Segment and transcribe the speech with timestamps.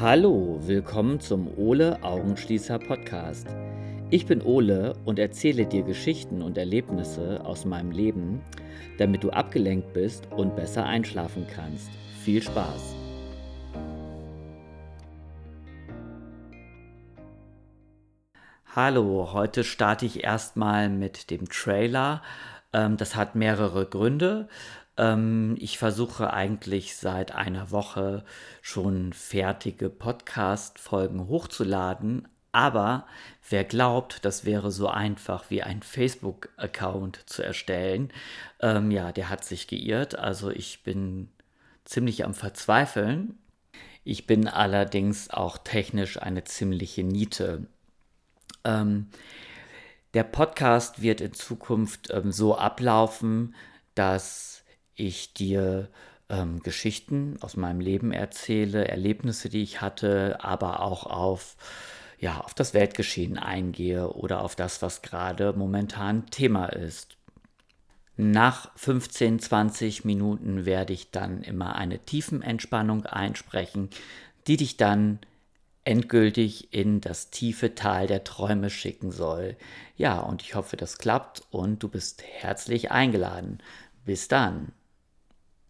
[0.00, 3.46] Hallo, willkommen zum Ole Augenschließer Podcast.
[4.08, 8.40] Ich bin Ole und erzähle dir Geschichten und Erlebnisse aus meinem Leben,
[8.96, 11.90] damit du abgelenkt bist und besser einschlafen kannst.
[12.24, 12.94] Viel Spaß!
[18.74, 22.22] Hallo, heute starte ich erstmal mit dem Trailer.
[22.72, 24.48] Ähm, das hat mehrere Gründe.
[24.96, 28.24] Ähm, ich versuche eigentlich seit einer Woche
[28.60, 33.06] schon fertige Podcast-Folgen hochzuladen, aber
[33.48, 38.12] wer glaubt, das wäre so einfach wie ein Facebook-Account zu erstellen,
[38.60, 40.18] ähm, ja, der hat sich geirrt.
[40.18, 41.30] Also ich bin
[41.86, 43.38] ziemlich am Verzweifeln.
[44.04, 47.66] Ich bin allerdings auch technisch eine ziemliche Niete.
[48.64, 49.08] Ähm,
[50.12, 53.54] der Podcast wird in Zukunft ähm, so ablaufen,
[53.94, 54.61] dass
[54.94, 55.88] ich dir
[56.28, 61.56] ähm, Geschichten aus meinem Leben erzähle, Erlebnisse, die ich hatte, aber auch auf,
[62.18, 67.16] ja, auf das Weltgeschehen eingehe oder auf das, was gerade momentan Thema ist.
[68.16, 73.88] Nach 15, 20 Minuten werde ich dann immer eine Tiefenentspannung einsprechen,
[74.46, 75.18] die dich dann
[75.84, 79.56] endgültig in das tiefe Tal der Träume schicken soll.
[79.96, 83.58] Ja, und ich hoffe, das klappt und du bist herzlich eingeladen.
[84.04, 84.72] Bis dann.